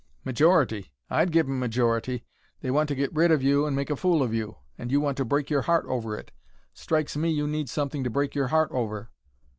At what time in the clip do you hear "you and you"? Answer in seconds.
4.33-4.99